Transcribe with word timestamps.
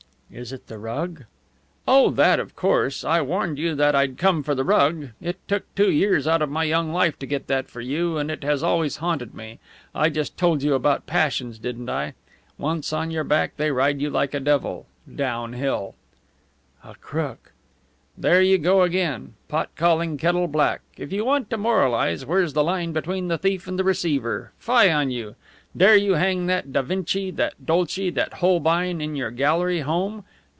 "Is 0.33 0.53
it 0.53 0.67
the 0.67 0.77
rug?" 0.77 1.25
"Oh, 1.85 2.09
that, 2.11 2.39
of 2.39 2.55
course! 2.55 3.03
I 3.03 3.21
warned 3.21 3.59
you 3.59 3.75
that 3.75 3.93
I'd 3.93 4.17
come 4.17 4.43
for 4.43 4.55
the 4.55 4.63
rug. 4.63 5.09
It 5.21 5.37
took 5.45 5.65
two 5.75 5.91
years 5.91 6.25
out 6.25 6.41
of 6.41 6.49
my 6.49 6.63
young 6.63 6.93
life 6.93 7.19
to 7.19 7.25
get 7.25 7.47
that 7.47 7.67
for 7.69 7.81
you, 7.81 8.17
and 8.17 8.31
it 8.31 8.41
has 8.41 8.63
always 8.63 8.95
haunted 9.03 9.35
me. 9.35 9.59
I 9.93 10.07
just 10.09 10.37
told 10.37 10.63
you 10.63 10.73
about 10.73 11.05
passions, 11.05 11.59
didn't 11.59 11.89
I? 11.89 12.13
Once 12.57 12.93
on 12.93 13.11
your 13.11 13.25
back, 13.25 13.57
they 13.57 13.71
ride 13.71 13.99
you 13.99 14.09
like 14.09 14.31
the 14.31 14.39
devil 14.39 14.85
down 15.13 15.51
hill." 15.51 15.95
"A 16.81 16.95
crook." 16.95 17.51
"There 18.17 18.41
you 18.41 18.57
go 18.57 18.83
again 18.83 19.33
pot 19.49 19.69
calling 19.75 20.17
kettle 20.17 20.47
black! 20.47 20.79
If 20.95 21.11
you 21.11 21.25
want 21.25 21.49
to 21.49 21.57
moralize, 21.57 22.25
where's 22.25 22.53
the 22.53 22.63
line 22.63 22.93
between 22.93 23.27
the 23.27 23.37
thief 23.37 23.67
and 23.67 23.77
the 23.77 23.83
receiver? 23.83 24.53
Fie 24.59 24.89
on 24.89 25.11
you! 25.11 25.35
Dare 25.75 25.95
you 25.95 26.15
hang 26.15 26.47
that 26.47 26.73
Da 26.73 26.81
Vinci, 26.81 27.31
that 27.31 27.53
Dolci, 27.65 28.09
that 28.13 28.33
Holbein 28.35 28.99
in 28.99 29.15
your 29.15 29.31
gallery 29.31 29.79
home? 29.79 30.25